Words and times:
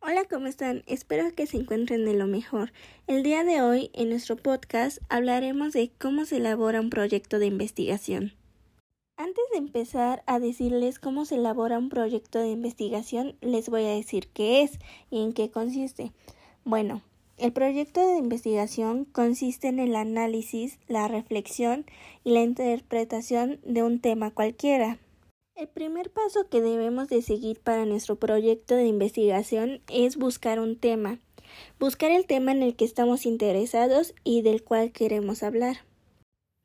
Hola, 0.00 0.24
¿cómo 0.30 0.46
están? 0.46 0.84
Espero 0.86 1.34
que 1.34 1.48
se 1.48 1.56
encuentren 1.56 2.04
de 2.04 2.14
lo 2.14 2.28
mejor. 2.28 2.72
El 3.08 3.24
día 3.24 3.42
de 3.42 3.60
hoy, 3.62 3.90
en 3.94 4.10
nuestro 4.10 4.36
podcast, 4.36 4.98
hablaremos 5.08 5.72
de 5.72 5.90
cómo 5.98 6.24
se 6.24 6.36
elabora 6.36 6.80
un 6.80 6.88
proyecto 6.88 7.40
de 7.40 7.46
investigación. 7.46 8.32
Antes 9.16 9.44
de 9.50 9.58
empezar 9.58 10.22
a 10.26 10.38
decirles 10.38 11.00
cómo 11.00 11.24
se 11.24 11.34
elabora 11.34 11.78
un 11.78 11.88
proyecto 11.88 12.38
de 12.38 12.50
investigación, 12.50 13.34
les 13.40 13.68
voy 13.68 13.86
a 13.86 13.94
decir 13.94 14.28
qué 14.28 14.62
es 14.62 14.78
y 15.10 15.20
en 15.20 15.32
qué 15.32 15.50
consiste. 15.50 16.12
Bueno, 16.64 17.02
el 17.36 17.52
proyecto 17.52 18.00
de 18.06 18.18
investigación 18.18 19.04
consiste 19.04 19.66
en 19.66 19.80
el 19.80 19.96
análisis, 19.96 20.78
la 20.86 21.08
reflexión 21.08 21.86
y 22.22 22.30
la 22.30 22.42
interpretación 22.42 23.58
de 23.64 23.82
un 23.82 23.98
tema 23.98 24.30
cualquiera. 24.30 24.98
El 25.58 25.66
primer 25.66 26.10
paso 26.10 26.48
que 26.48 26.60
debemos 26.60 27.08
de 27.08 27.20
seguir 27.20 27.58
para 27.58 27.84
nuestro 27.84 28.14
proyecto 28.14 28.76
de 28.76 28.86
investigación 28.86 29.80
es 29.90 30.16
buscar 30.16 30.60
un 30.60 30.78
tema, 30.78 31.18
buscar 31.80 32.12
el 32.12 32.26
tema 32.26 32.52
en 32.52 32.62
el 32.62 32.76
que 32.76 32.84
estamos 32.84 33.26
interesados 33.26 34.14
y 34.22 34.42
del 34.42 34.62
cual 34.62 34.92
queremos 34.92 35.42
hablar. 35.42 35.78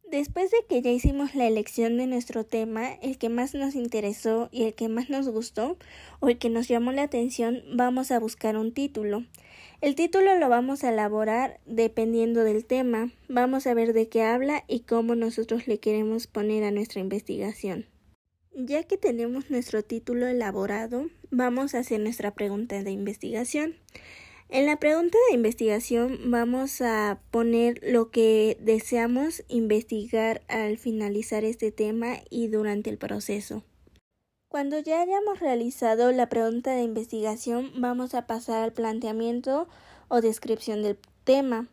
Después 0.04 0.52
de 0.52 0.58
que 0.70 0.84
ya 0.84 0.92
hicimos 0.92 1.34
la 1.34 1.48
elección 1.48 1.98
de 1.98 2.06
nuestro 2.06 2.44
tema, 2.44 2.94
el 3.02 3.18
que 3.18 3.30
más 3.30 3.56
nos 3.56 3.74
interesó 3.74 4.50
y 4.52 4.66
el 4.66 4.76
que 4.76 4.90
más 4.90 5.10
nos 5.10 5.28
gustó 5.28 5.76
o 6.20 6.30
el 6.30 6.38
que 6.38 6.52
nos 6.52 6.68
llamó 6.68 6.92
la 6.92 7.02
atención, 7.02 7.64
vamos 7.74 8.12
a 8.12 8.20
buscar 8.20 8.58
un 8.58 8.76
título. 8.76 9.24
El 9.82 9.96
título 9.96 10.38
lo 10.38 10.50
vamos 10.50 10.84
a 10.84 10.92
elaborar 10.92 11.60
dependiendo 11.66 12.44
del 12.44 12.64
tema. 12.64 13.10
Vamos 13.28 13.66
a 13.66 13.74
ver 13.74 13.94
de 13.94 14.08
qué 14.08 14.22
habla 14.22 14.64
y 14.68 14.82
cómo 14.82 15.16
nosotros 15.16 15.68
le 15.68 15.80
queremos 15.80 16.28
poner 16.28 16.64
a 16.64 16.70
nuestra 16.70 17.02
investigación. 17.02 17.88
Ya 18.56 18.84
que 18.84 18.98
tenemos 18.98 19.50
nuestro 19.50 19.82
título 19.84 20.28
elaborado, 20.28 21.08
vamos 21.32 21.74
a 21.74 21.80
hacer 21.80 22.00
nuestra 22.00 22.36
pregunta 22.36 22.84
de 22.84 22.92
investigación. 22.92 23.76
En 24.50 24.68
la 24.68 24.78
pregunta 24.78 25.18
de 25.28 25.36
investigación 25.36 26.20
vamos 26.30 26.80
a 26.82 27.20
poner 27.32 27.80
lo 27.82 28.12
que 28.12 28.56
deseamos 28.62 29.44
investigar 29.48 30.44
al 30.48 30.78
finalizar 30.78 31.44
este 31.44 31.72
tema 31.72 32.18
y 32.30 32.50
durante 32.50 32.92
el 32.92 33.00
proceso. 33.00 33.64
Cuando 34.50 34.78
ya 34.78 35.02
hayamos 35.02 35.40
realizado 35.40 36.12
la 36.12 36.30
pregunta 36.30 36.76
de 36.76 36.84
investigación, 36.84 37.72
vamos 37.78 38.14
a 38.14 38.28
pasar 38.28 38.62
al 38.62 38.72
planteamiento 38.72 39.68
o 40.10 40.22
descripción 40.22 40.84
del 40.84 41.00
tema. 41.24 41.68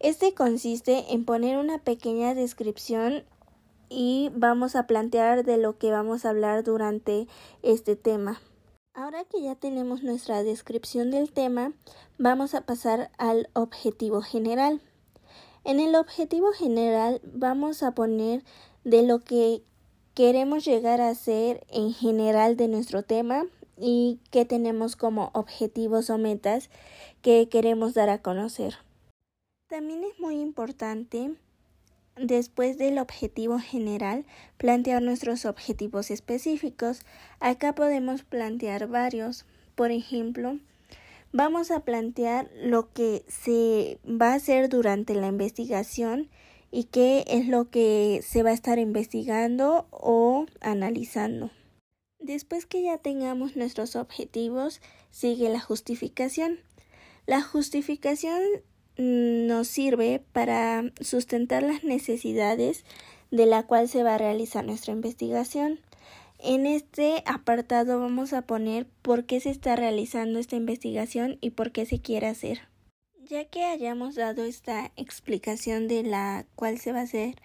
Este 0.00 0.32
consiste 0.32 1.12
en 1.12 1.26
poner 1.26 1.58
una 1.58 1.76
pequeña 1.80 2.34
descripción 2.34 3.24
y 3.94 4.32
vamos 4.34 4.74
a 4.74 4.88
plantear 4.88 5.44
de 5.44 5.56
lo 5.56 5.78
que 5.78 5.92
vamos 5.92 6.24
a 6.24 6.30
hablar 6.30 6.64
durante 6.64 7.28
este 7.62 7.94
tema. 7.94 8.40
Ahora 8.92 9.24
que 9.24 9.40
ya 9.40 9.54
tenemos 9.54 10.02
nuestra 10.02 10.42
descripción 10.42 11.12
del 11.12 11.32
tema, 11.32 11.72
vamos 12.18 12.54
a 12.54 12.62
pasar 12.62 13.10
al 13.18 13.48
objetivo 13.52 14.20
general. 14.20 14.80
En 15.62 15.78
el 15.78 15.94
objetivo 15.94 16.52
general 16.52 17.20
vamos 17.24 17.82
a 17.84 17.92
poner 17.92 18.42
de 18.82 19.04
lo 19.04 19.20
que 19.20 19.62
queremos 20.14 20.64
llegar 20.64 21.00
a 21.00 21.14
ser 21.14 21.64
en 21.70 21.92
general 21.92 22.56
de 22.56 22.68
nuestro 22.68 23.04
tema 23.04 23.44
y 23.76 24.20
qué 24.30 24.44
tenemos 24.44 24.96
como 24.96 25.30
objetivos 25.34 26.10
o 26.10 26.18
metas 26.18 26.68
que 27.22 27.48
queremos 27.48 27.94
dar 27.94 28.10
a 28.10 28.22
conocer. 28.22 28.74
También 29.68 30.04
es 30.04 30.18
muy 30.20 30.40
importante, 30.40 31.34
después 32.16 32.78
del 32.78 32.98
objetivo 32.98 33.58
general, 33.58 34.24
plantear 34.56 35.02
nuestros 35.02 35.44
objetivos 35.44 36.10
específicos. 36.10 37.00
Acá 37.40 37.74
podemos 37.74 38.22
plantear 38.22 38.88
varios. 38.88 39.46
Por 39.74 39.90
ejemplo, 39.90 40.58
vamos 41.32 41.70
a 41.70 41.80
plantear 41.80 42.50
lo 42.62 42.92
que 42.92 43.24
se 43.28 43.98
va 44.06 44.32
a 44.32 44.36
hacer 44.36 44.68
durante 44.68 45.14
la 45.14 45.26
investigación 45.26 46.30
y 46.70 46.84
qué 46.84 47.24
es 47.28 47.46
lo 47.46 47.70
que 47.70 48.20
se 48.22 48.42
va 48.42 48.50
a 48.50 48.54
estar 48.54 48.78
investigando 48.78 49.86
o 49.90 50.46
analizando. 50.60 51.50
Después 52.18 52.66
que 52.66 52.82
ya 52.82 52.98
tengamos 52.98 53.54
nuestros 53.54 53.96
objetivos, 53.96 54.80
sigue 55.10 55.48
la 55.50 55.60
justificación. 55.60 56.58
La 57.26 57.42
justificación 57.42 58.40
nos 58.96 59.68
sirve 59.68 60.22
para 60.32 60.84
sustentar 61.00 61.62
las 61.62 61.84
necesidades 61.84 62.84
de 63.30 63.46
la 63.46 63.64
cual 63.64 63.88
se 63.88 64.02
va 64.02 64.14
a 64.14 64.18
realizar 64.18 64.64
nuestra 64.64 64.92
investigación. 64.92 65.80
En 66.38 66.66
este 66.66 67.22
apartado 67.26 68.00
vamos 68.00 68.32
a 68.32 68.42
poner 68.42 68.86
por 69.02 69.24
qué 69.24 69.40
se 69.40 69.50
está 69.50 69.76
realizando 69.76 70.38
esta 70.38 70.56
investigación 70.56 71.38
y 71.40 71.50
por 71.50 71.72
qué 71.72 71.86
se 71.86 72.00
quiere 72.00 72.26
hacer. 72.26 72.68
Ya 73.26 73.46
que 73.46 73.64
hayamos 73.64 74.14
dado 74.14 74.44
esta 74.44 74.92
explicación 74.96 75.88
de 75.88 76.02
la 76.02 76.44
cual 76.54 76.78
se 76.78 76.92
va 76.92 77.00
a 77.00 77.04
hacer 77.04 77.36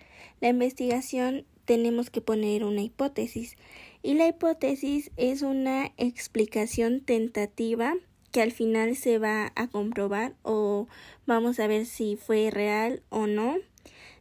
la 0.41 0.49
investigación, 0.49 1.45
tenemos 1.63 2.09
que 2.09 2.19
poner 2.19 2.66
una 2.66 2.81
hipótesis. 2.81 3.55
Y 4.03 4.16
la 4.16 4.27
hipótesis 4.27 5.11
es 5.16 5.41
una 5.41 5.93
explicación 5.97 6.99
tentativa 6.99 7.95
que 8.31 8.41
al 8.41 8.51
final 8.51 8.95
se 8.95 9.17
va 9.17 9.51
a 9.56 9.67
comprobar 9.67 10.34
o 10.44 10.88
vamos 11.25 11.59
a 11.59 11.67
ver 11.67 11.85
si 11.85 12.16
fue 12.16 12.50
real 12.51 13.01
o 13.09 13.28
no 13.28 13.57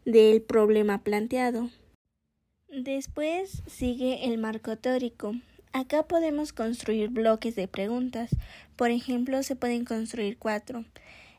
del 0.05 0.43
problema 0.43 1.03
planteado. 1.03 1.71
Después 2.69 3.63
sigue 3.67 4.27
el 4.27 4.39
marco 4.39 4.77
teórico. 4.77 5.35
Acá 5.73 6.03
podemos 6.03 6.53
construir 6.53 7.09
bloques 7.09 7.55
de 7.57 7.69
preguntas. 7.69 8.31
Por 8.77 8.91
ejemplo, 8.91 9.43
se 9.43 9.57
pueden 9.57 9.85
construir 9.85 10.39
cuatro. 10.39 10.85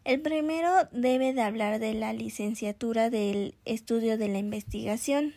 El 0.06 0.22
primero 0.22 0.72
debe 0.92 1.34
de 1.34 1.42
hablar 1.42 1.80
de 1.80 1.94
la 1.94 2.14
licenciatura 2.14 3.10
del 3.10 3.56
estudio 3.66 4.18
de 4.18 4.28
la 4.28 4.40
investigación. 4.40 5.34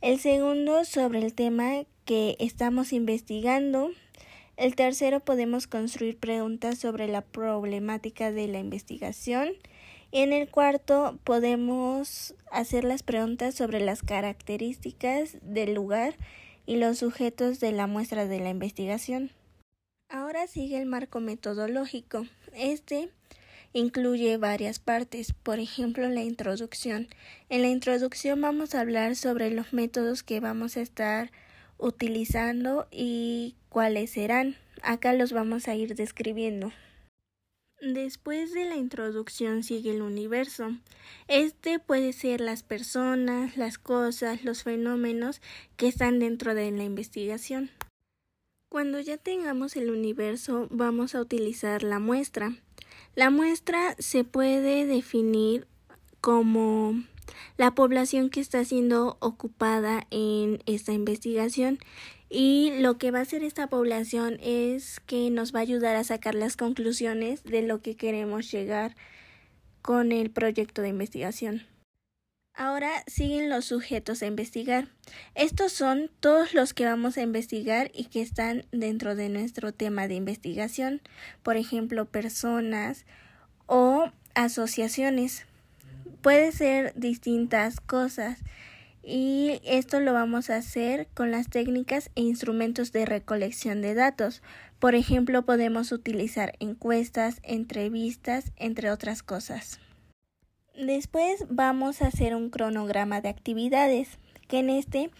El 0.00 0.18
segundo 0.18 0.84
sobre 0.84 1.24
el 1.24 1.34
tema 1.34 1.84
que 2.04 2.36
estamos 2.40 2.92
investigando. 2.92 3.90
El 4.56 4.76
tercero 4.76 5.20
podemos 5.20 5.66
construir 5.66 6.18
preguntas 6.18 6.78
sobre 6.78 7.08
la 7.08 7.22
problemática 7.22 8.32
de 8.32 8.48
la 8.48 8.58
investigación. 8.58 9.52
Y 10.10 10.20
en 10.20 10.32
el 10.32 10.48
cuarto 10.50 11.18
podemos 11.24 12.34
hacer 12.50 12.84
las 12.84 13.02
preguntas 13.02 13.54
sobre 13.54 13.80
las 13.80 14.02
características 14.02 15.38
del 15.40 15.72
lugar 15.72 16.16
y 16.66 16.76
los 16.76 16.98
sujetos 16.98 17.60
de 17.60 17.72
la 17.72 17.86
muestra 17.86 18.26
de 18.26 18.40
la 18.40 18.50
investigación. 18.50 19.30
Ahora 20.10 20.46
sigue 20.46 20.78
el 20.78 20.86
marco 20.86 21.20
metodológico. 21.20 22.26
Este 22.52 23.08
incluye 23.72 24.36
varias 24.36 24.78
partes, 24.78 25.32
por 25.32 25.58
ejemplo 25.58 26.06
la 26.10 26.22
introducción. 26.22 27.08
En 27.48 27.62
la 27.62 27.68
introducción 27.68 28.38
vamos 28.42 28.74
a 28.74 28.80
hablar 28.80 29.16
sobre 29.16 29.50
los 29.50 29.72
métodos 29.72 30.22
que 30.22 30.40
vamos 30.40 30.76
a 30.76 30.82
estar 30.82 31.30
utilizando 31.82 32.86
y 32.90 33.56
cuáles 33.68 34.12
serán. 34.12 34.56
Acá 34.82 35.12
los 35.12 35.32
vamos 35.32 35.68
a 35.68 35.74
ir 35.74 35.94
describiendo. 35.94 36.72
Después 37.80 38.54
de 38.54 38.64
la 38.64 38.76
introducción 38.76 39.64
sigue 39.64 39.90
el 39.90 40.02
universo. 40.02 40.70
Este 41.26 41.80
puede 41.80 42.12
ser 42.12 42.40
las 42.40 42.62
personas, 42.62 43.56
las 43.56 43.76
cosas, 43.76 44.44
los 44.44 44.62
fenómenos 44.62 45.42
que 45.76 45.88
están 45.88 46.20
dentro 46.20 46.54
de 46.54 46.70
la 46.70 46.84
investigación. 46.84 47.70
Cuando 48.68 49.00
ya 49.00 49.16
tengamos 49.16 49.74
el 49.76 49.90
universo 49.90 50.68
vamos 50.70 51.16
a 51.16 51.20
utilizar 51.20 51.82
la 51.82 51.98
muestra. 51.98 52.56
La 53.16 53.30
muestra 53.30 53.96
se 53.98 54.22
puede 54.22 54.86
definir 54.86 55.66
como 56.20 57.02
la 57.56 57.74
población 57.74 58.30
que 58.30 58.40
está 58.40 58.64
siendo 58.64 59.16
ocupada 59.20 60.06
en 60.10 60.62
esta 60.66 60.92
investigación 60.92 61.78
y 62.28 62.72
lo 62.80 62.96
que 62.96 63.10
va 63.10 63.18
a 63.18 63.22
hacer 63.22 63.44
esta 63.44 63.66
población 63.66 64.38
es 64.40 65.00
que 65.00 65.30
nos 65.30 65.54
va 65.54 65.58
a 65.58 65.62
ayudar 65.62 65.96
a 65.96 66.04
sacar 66.04 66.34
las 66.34 66.56
conclusiones 66.56 67.44
de 67.44 67.60
lo 67.60 67.82
que 67.82 67.94
queremos 67.94 68.50
llegar 68.50 68.96
con 69.82 70.12
el 70.12 70.30
proyecto 70.30 70.80
de 70.80 70.88
investigación. 70.88 71.66
Ahora 72.54 72.90
siguen 73.06 73.48
los 73.48 73.66
sujetos 73.66 74.22
a 74.22 74.26
investigar. 74.26 74.88
Estos 75.34 75.72
son 75.72 76.10
todos 76.20 76.52
los 76.52 76.74
que 76.74 76.84
vamos 76.84 77.16
a 77.16 77.22
investigar 77.22 77.90
y 77.94 78.04
que 78.04 78.20
están 78.20 78.66
dentro 78.72 79.14
de 79.14 79.28
nuestro 79.30 79.72
tema 79.72 80.06
de 80.06 80.14
investigación, 80.14 81.00
por 81.42 81.56
ejemplo, 81.56 82.04
personas 82.06 83.06
o 83.66 84.10
asociaciones. 84.34 85.46
Puede 86.22 86.52
ser 86.52 86.92
distintas 86.94 87.80
cosas 87.80 88.38
y 89.02 89.60
esto 89.64 89.98
lo 89.98 90.12
vamos 90.12 90.50
a 90.50 90.56
hacer 90.56 91.08
con 91.14 91.32
las 91.32 91.48
técnicas 91.48 92.10
e 92.14 92.20
instrumentos 92.20 92.92
de 92.92 93.04
recolección 93.06 93.82
de 93.82 93.94
datos. 93.94 94.40
Por 94.78 94.94
ejemplo, 94.94 95.44
podemos 95.44 95.90
utilizar 95.90 96.54
encuestas, 96.60 97.40
entrevistas, 97.42 98.52
entre 98.56 98.92
otras 98.92 99.24
cosas. 99.24 99.80
Después 100.78 101.44
vamos 101.50 102.02
a 102.02 102.06
hacer 102.06 102.36
un 102.36 102.50
cronograma 102.50 103.20
de 103.20 103.28
actividades, 103.28 104.18
que 104.46 104.60
en 104.60 104.70
este 104.70 105.10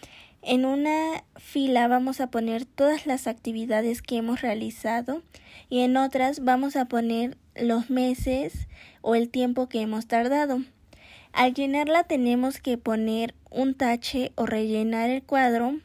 En 0.45 0.65
una 0.65 1.23
fila 1.37 1.87
vamos 1.87 2.21
a 2.21 2.29
poner 2.29 2.65
todas 2.65 3.07
las 3.07 3.29
actividades 3.29 4.03
que 4.03 4.17
hemos 4.17 4.41
realizado 4.41 5.23
y 5.69 5.81
en 5.81 5.97
otras 5.97 6.43
vamos 6.45 6.75
a 6.75 6.87
poner 6.87 7.37
los 7.55 7.91
meses 7.91 8.67
o 9.03 9.15
el 9.15 9.29
tiempo 9.29 9.69
que 9.69 9.81
hemos 9.81 10.09
tardado. 10.09 10.63
Al 11.33 11.55
llenarla 11.55 12.05
tenemos 12.05 12.61
que 12.61 12.77
poner 12.77 13.35
un 13.51 13.75
tache 13.75 14.33
o 14.35 14.45
rellenar 14.45 15.09
el 15.09 15.23
cuadro 15.23 15.79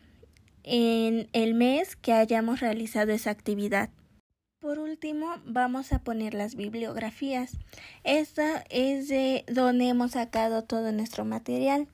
en 0.63 1.29
el 1.31 1.53
mes 1.53 1.95
que 1.95 2.11
hayamos 2.11 2.59
realizado 2.59 3.13
esa 3.13 3.31
actividad. 3.31 3.89
Por 4.59 4.79
último, 4.79 5.35
vamos 5.45 5.93
a 5.93 5.99
poner 5.99 6.33
las 6.33 6.55
bibliografías. 6.55 7.57
Esta 8.03 8.65
es 8.69 9.07
de 9.07 9.45
donde 9.47 9.87
hemos 9.87 10.11
sacado 10.11 10.63
todo 10.63 10.91
nuestro 10.91 11.23
material. 11.23 11.87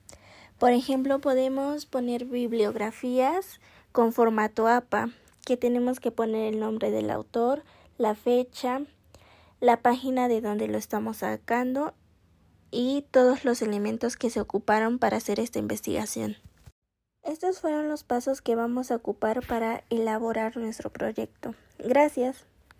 Por 0.58 0.72
ejemplo, 0.72 1.20
podemos 1.20 1.86
poner 1.86 2.24
bibliografías 2.24 3.60
con 3.92 4.12
formato 4.12 4.66
APA, 4.66 5.10
que 5.46 5.56
tenemos 5.56 6.00
que 6.00 6.10
poner 6.10 6.52
el 6.52 6.58
nombre 6.58 6.90
del 6.90 7.10
autor, 7.10 7.62
la 7.98 8.16
fecha, 8.16 8.80
la 9.60 9.76
página 9.80 10.26
de 10.26 10.40
donde 10.40 10.66
lo 10.66 10.78
estamos 10.78 11.18
sacando 11.18 11.94
y 12.74 13.06
todos 13.12 13.44
los 13.44 13.62
elementos 13.62 14.16
que 14.16 14.30
se 14.30 14.40
ocuparon 14.40 14.98
para 14.98 15.18
hacer 15.18 15.38
esta 15.38 15.60
investigación. 15.60 16.36
Estos 17.22 17.60
fueron 17.60 17.88
los 17.88 18.02
pasos 18.02 18.42
que 18.42 18.56
vamos 18.56 18.90
a 18.90 18.96
ocupar 18.96 19.46
para 19.46 19.84
elaborar 19.88 20.56
nuestro 20.56 20.90
proyecto. 20.90 21.54
Gracias. 21.78 22.44